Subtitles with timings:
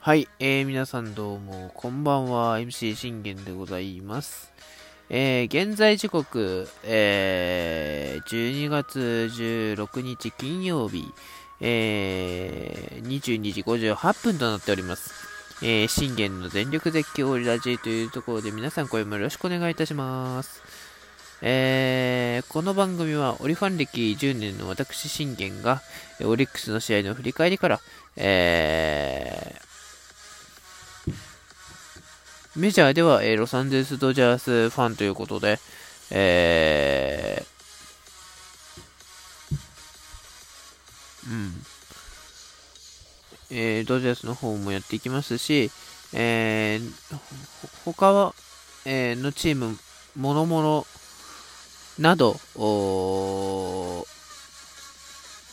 [0.00, 4.52] はい、えー、皆さんどうも、こんばんは、MC 信玄でございます。
[5.10, 11.04] えー、現在時刻、えー、12月16日金曜日、
[11.60, 15.12] えー、22時58分となっております。
[15.62, 20.87] えー、信玄の全力絶叫ラジというところで皆さん声もよろしくお願いいたします。
[21.40, 25.82] えー、この番組はオリファン歴10年の私信玄が
[26.24, 27.80] オリックスの試合の振り返りから、
[28.16, 35.60] えー、メジャーでは、え、ロサンゼルス・ドジャースファンということで、
[36.10, 41.52] えー、うん。
[43.50, 45.70] えー、ドジャースの方もやっていきますし、
[46.12, 47.18] えー、
[47.84, 48.34] 他は、
[48.84, 49.78] えー、のチーム、
[50.16, 50.86] もろもろ、
[51.98, 52.36] など、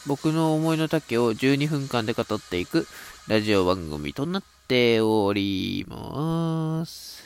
[0.05, 2.85] 僕の思いの丈を12分間で語っていく
[3.27, 7.23] ラジオ番組となっております。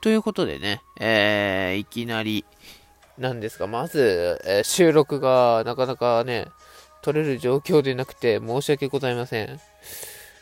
[0.00, 2.44] ということでね、えー、いきなり、
[3.18, 6.48] なんですが、まず、えー、収録がなかなかね、
[7.02, 9.60] 取れる状況でなくて申し訳ございません。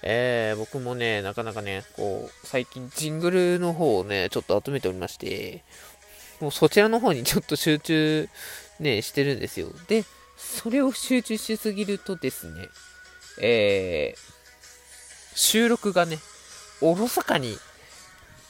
[0.07, 5.65] えー、僕もね、なかなかね、こう、最近ジングルの方をね、ちょっと集めておりまして、
[6.41, 8.29] もうそちらの方にちょっと集中
[8.81, 9.69] ね、してるんですよ。
[9.89, 10.05] で、
[10.37, 12.69] それを集中しすぎるとですね、
[13.41, 14.19] えー、
[15.35, 16.19] 収録がね、
[16.83, 17.57] おろそかに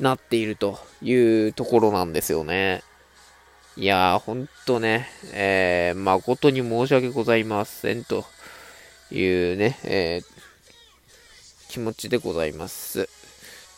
[0.01, 2.83] なっているというところなんですよね。
[3.77, 8.25] いやー、ほんとね、えー、誠に申し訳ございませんと
[9.13, 10.34] いうね、えー、
[11.75, 13.09] 気持ちでございます。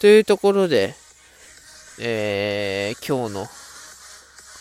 [0.00, 0.94] というところで、
[1.98, 3.46] えー、今日の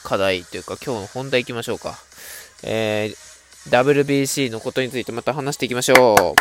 [0.06, 1.98] 課題というか今日の本題いきましょうか。
[2.64, 6.36] えー、WBC のことについてまた話していきましょう。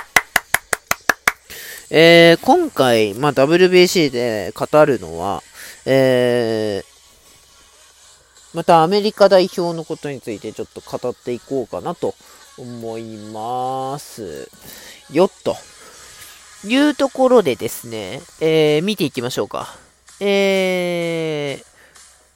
[1.91, 5.43] えー、今回、まあ、WBC で語るのは、
[5.87, 12.15] えー、またアメリカ代表のことについてちょっと語っていこうかなと
[12.56, 14.49] 思います。
[15.10, 15.56] よっと。
[16.64, 19.76] いうところでですね、えー、見ていきましょうか。
[20.20, 21.62] え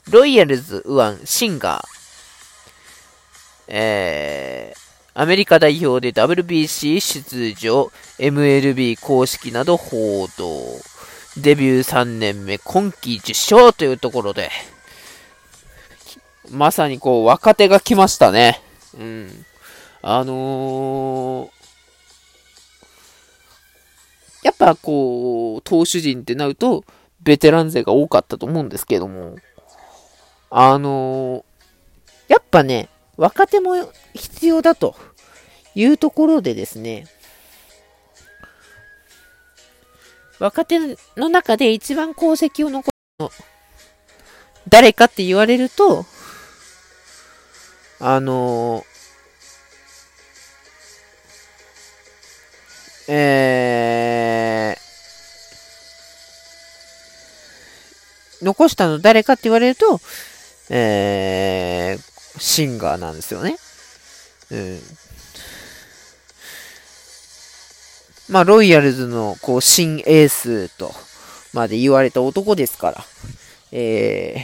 [0.07, 1.85] ー、ロイヤルズ・ウアン・シンガー、
[3.69, 10.63] えー、アメリカ代表で WBC 出場、MLB 公式など報道、
[11.37, 14.51] デビュー3年目、今季10勝というところで、
[16.51, 18.61] まさにこう、若手が来ましたね。
[18.99, 19.45] うん。
[20.03, 21.58] あのー、
[24.43, 26.85] やっぱこう、投手陣ってなると、
[27.21, 29.37] ベテラン勢が多かったと思うんですけども、
[30.51, 33.75] あのー、やっぱね、若手も
[34.15, 34.95] 必要だと
[35.75, 37.07] いうところでですね、
[40.39, 40.79] 若手
[41.17, 43.31] の中で一番功績を残すの、
[44.69, 46.07] 誰かって言われると、
[48.01, 48.85] あのー、
[53.09, 54.28] えー、
[58.43, 60.01] 残したの誰かって言われると、
[60.71, 63.57] えー、シンガーなんですよね。
[64.51, 64.81] うん。
[68.29, 70.93] まあ、ロイヤルズの、こう、新エースと、
[71.55, 73.05] まで言われた男ですから、
[73.73, 74.43] えー、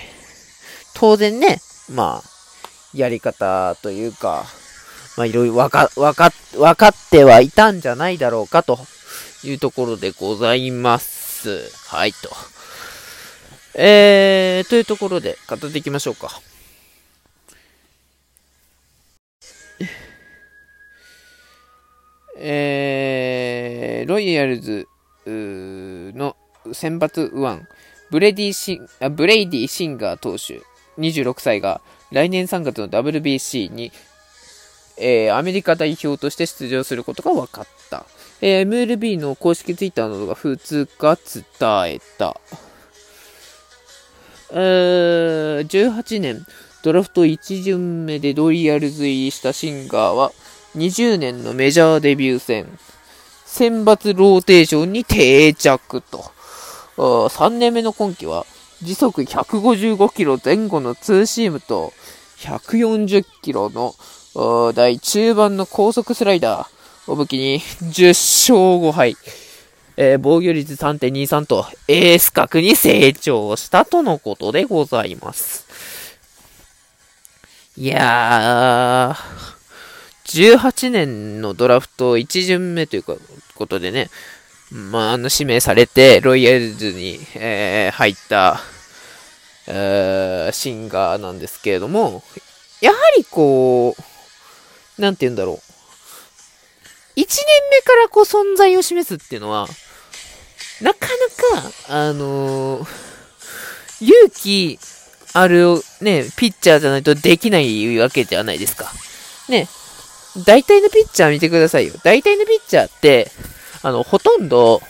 [0.94, 1.60] 当然ね、
[1.92, 2.34] まあ、
[2.94, 4.44] やり方というか、
[5.16, 8.78] まあ、いろいろわか、わか、わかってはいたんじゃないだろうかと
[9.44, 11.70] いうところでございます。
[11.88, 12.53] はい、と。
[13.76, 16.30] えー、というところで語っていきましょうか。
[22.38, 24.86] えー、ロイヤルズ
[25.26, 26.36] の
[26.72, 27.66] 先発右腕、
[28.10, 30.60] ブレディシンあブレイディ・シンガー投手、
[30.98, 31.80] 26歳が
[32.12, 33.90] 来年3月の WBC に
[34.96, 38.06] えー、アメリカ代表として出場することが分かった。
[38.40, 42.40] えー、MLB の公式ツイッターなどが2日伝えた。
[44.54, 46.46] 18年、
[46.84, 50.30] ドラフト1巡目でロイヤルズ入りしたシンガーは、
[50.76, 52.78] 20年のメジャーデビュー戦、
[53.44, 56.24] 先発ローテーションに定着と。
[56.96, 58.46] 3年目の今季は、
[58.80, 61.92] 時速155キロ前後のツーシームと、
[62.38, 63.96] 140キロの
[64.72, 69.16] 台中盤の高速スライダーを武器に10勝5敗。
[69.96, 75.64] えー、防御率3.23とエース格に成長したとのことでございます。
[77.76, 83.16] いやー、18年のドラフト1巡目というか
[83.54, 84.10] ことでね、
[84.70, 88.60] まあ、あの指名されて、ロイヤルズに、えー、入った、
[89.68, 92.22] えー、シンガーなんですけれども、
[92.80, 95.56] やはりこう、なんて言うんだろう。
[97.16, 97.26] 1年
[97.70, 99.68] 目からこう存在を示すっていうのは、
[100.84, 101.08] なか
[101.54, 102.86] なか、あのー、
[104.04, 104.78] 勇気
[105.32, 108.92] あるね、ピッチャーじゃないとできないわけじゃないですか。
[109.48, 109.66] ね、
[110.44, 111.94] 大体のピッチャー見てくださいよ。
[112.04, 113.32] 大体のピッチャーって、
[113.82, 114.82] あの、ほとんど、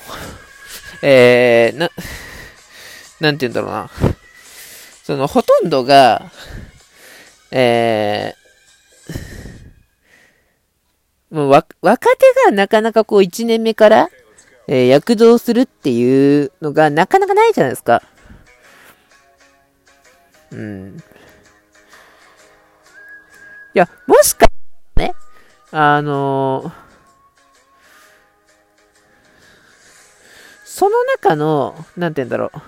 [1.00, 1.90] えー、な、
[3.20, 3.90] なんて言うんだろうな。
[5.04, 6.32] その、ほとんどが、
[7.52, 14.10] えー、もうわ、若手がなかなかこう1年目から、
[14.66, 18.02] えー、躍動するっていうのがなかなかないじゃないですか。
[20.50, 20.96] うん。
[23.74, 24.46] いや、もしか
[24.96, 25.14] ね、
[25.72, 26.72] あのー、
[30.64, 32.58] その中の、なんて言うんだろう。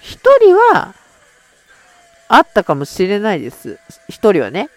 [0.00, 0.94] 一人は、
[2.28, 3.78] あったかもしれないです。
[4.08, 4.70] 一人はね。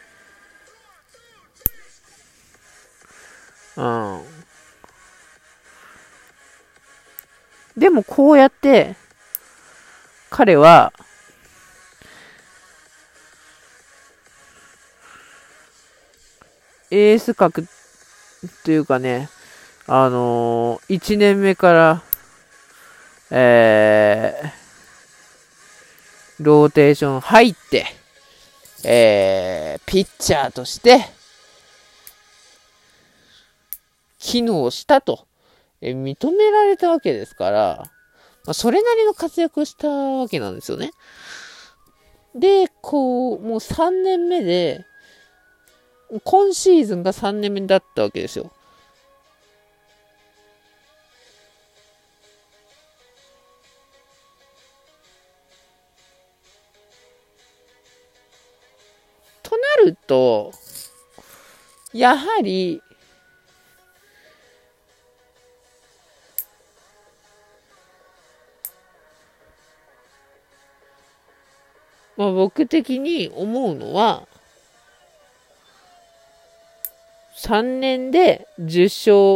[3.80, 4.22] うん。
[7.78, 8.98] でもこうやって、
[10.30, 10.92] 彼は、
[16.92, 17.68] エース格
[18.66, 19.30] というかね、
[19.88, 22.04] あのー、1年目から、
[23.32, 27.86] えー、ローテーション入って、
[28.84, 31.19] えー、ピッチャーとして、
[34.20, 35.28] 機能したと、
[35.82, 37.92] え認められたわけですから、
[38.46, 40.92] まあ、それなりの活躍をしたわけなんですよね。
[42.36, 44.86] で、こう、もう3年目で、
[46.24, 48.52] 今シーズンが3年目だったわけですよ。
[59.44, 60.52] となると、
[61.94, 62.82] やはり、
[72.20, 74.28] まあ僕的に思うのは、
[77.38, 78.84] 3年で10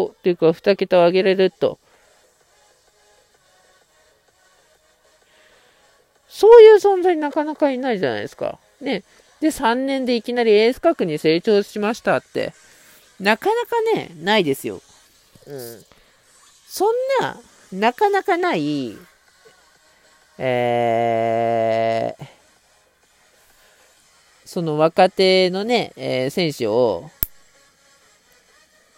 [0.09, 1.79] 勝というか2桁を上げれると。
[6.27, 8.59] そういう存在なかなかいないじゃないですか。
[8.81, 9.03] ね。
[9.39, 12.53] で、3年でいきなりエース格に成長しましたって、
[13.17, 14.81] なかなかね、ないですよ。
[15.47, 15.85] うん。
[16.67, 17.39] そんな、
[17.71, 18.97] なかなかない、
[20.37, 22.42] えー、
[24.53, 27.09] その若手のね、えー、選手を、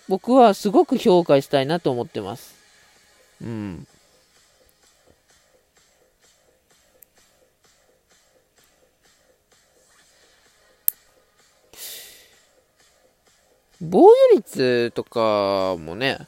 [0.10, 2.54] 僕はすごく評価したいなと思ってます。
[3.42, 3.88] うん。
[13.80, 16.28] 防御率とかもね、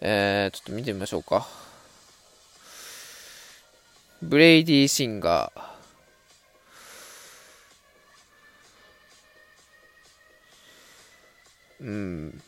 [0.00, 1.46] えー、ちょっと見てみましょうか。
[4.20, 5.73] ブレイディ・シンガー。
[11.84, 12.42] うん。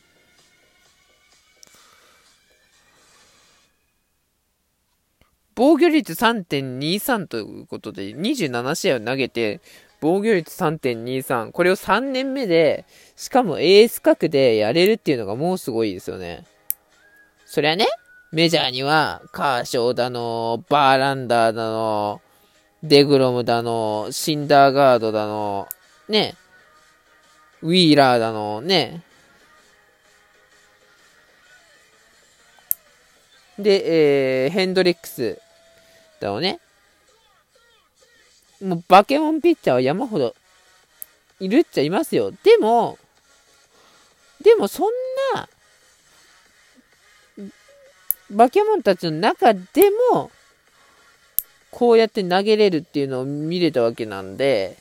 [5.54, 9.60] 防御率3.23ということで、27試合を投げて、
[10.00, 11.52] 防御率3.23。
[11.52, 16.44] これを3年目で、しかもエース格でやれるっていうのがもうすごいですよね。
[17.46, 17.86] そりゃね、
[18.32, 22.20] メジャーには、カーショーだの、バーランダーだの、
[22.82, 25.68] デグロムだの、シンダーガードだの、
[26.08, 26.34] ね、
[27.62, 29.02] ウィーラーだの、ね、
[33.58, 35.40] で、えー、ヘンドリックス
[36.20, 36.60] だよね。
[38.62, 40.34] もう、バケモンピッチャーは山ほど
[41.40, 42.30] いるっちゃいますよ。
[42.30, 42.98] でも、
[44.42, 44.90] でもそん
[45.34, 45.48] な、
[48.30, 49.62] バケモンたちの中で
[50.12, 50.30] も、
[51.70, 54.76] こうやって投げれるっていうのを見れたわけなんで、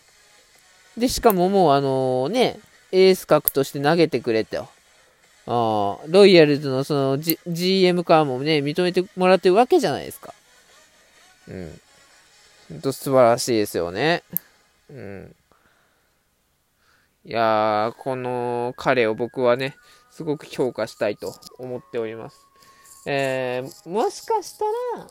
[0.98, 2.60] で、しかももうあのね、
[2.92, 4.68] エース格として投げてくれと。
[5.48, 10.34] ああロイヤルズのその、G、GM 側もね、認めてもらってるわけじゃないですか。
[11.48, 11.80] うん。
[12.70, 14.24] ほんと素晴らしいですよね。
[14.90, 15.36] うん。
[17.26, 19.76] いやー、この彼を僕はね、
[20.12, 22.40] すごく評価したいと思っております。
[23.06, 24.66] えー、もしかした
[24.98, 25.08] ら、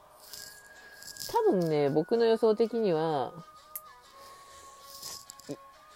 [1.30, 3.32] 多分ね、僕の予想的には、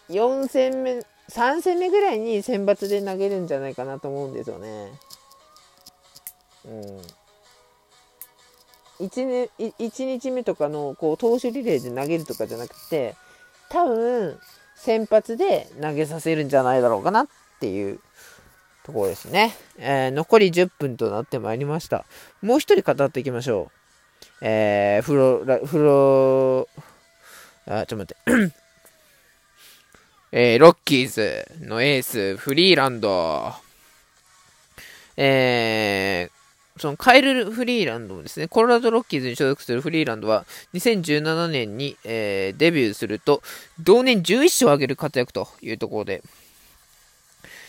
[0.08, 4.90] 4戦目、3戦目ぐらいに選抜で投げるんじゃないかなと思うんですよね。
[6.64, 7.00] うん。
[9.00, 13.14] 1, 年1日目とかのこう投手リレーで投げるとかじゃなくて
[13.68, 14.38] 多分
[14.74, 17.28] 先発で投げさせるんじゃないだろうかなっ
[17.60, 18.00] ていう
[18.84, 22.06] ところですね、えー、残り10分となってまいりました
[22.42, 23.78] もう一人語っていきましょう
[24.40, 26.68] えー、フロフロ
[27.66, 28.67] あちょっと待って
[30.30, 33.52] えー、ロッキーズのエースフリーランド
[35.20, 43.42] えー、そのカイル・フリーランドですね、コロラド・ロッキーズに所属するフリーランドは、2017年に、えー、デビューすると、
[43.80, 46.22] 同年11勝を挙げる活躍というところで、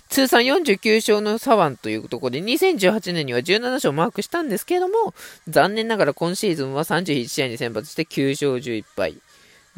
[0.09, 5.15] 通算49勝の左腕というところで、2018年には17勝をマークしたんですけれども、
[5.47, 9.17] 残念ながら今シーズンは31試合に先発して9勝11敗、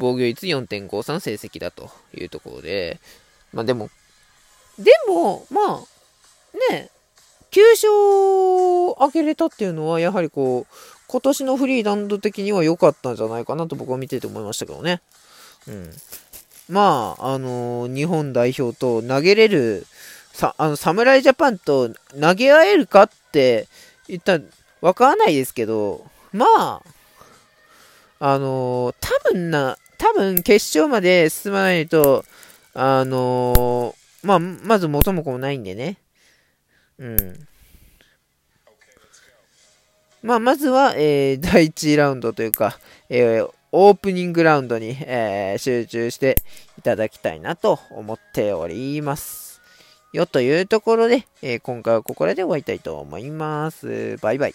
[0.02, 2.98] 防御率4.53成績だというところで、
[3.52, 3.88] まあでも、
[4.78, 6.90] でも、まあ、ね、
[7.52, 7.90] 9勝
[8.98, 10.74] 上げれたっていうのは、やはりこう、
[11.06, 15.02] 今年のフリーランド的には良かったんじゃないかなと僕は見てて思いましたけどね。
[15.68, 15.90] うん。
[16.68, 19.86] まあ、あのー、日本代表と投げれる、
[20.32, 23.68] さ、あの、侍ジャパンと投げ合えるかって
[24.08, 24.44] 言ったら
[24.80, 26.82] わからないですけど、まあ、
[28.18, 29.76] あのー、多分な、
[30.14, 32.24] 多分決勝まで進まないと、
[32.74, 35.96] あのー、まあ、まず元も子もないんでね。
[36.98, 37.48] うん。
[40.22, 42.78] まあ、まずは、えー、第1ラウンドというか、
[43.08, 46.36] えー、オープニングラウンドに、えー、集中して
[46.78, 49.60] いただきたいなと思っております。
[50.12, 54.18] よというところで、え今回はここらで終わりたいと思います。
[54.20, 54.54] バイバイ。